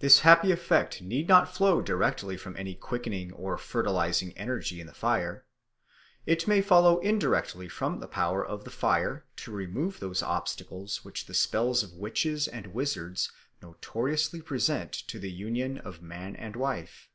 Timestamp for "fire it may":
4.92-6.60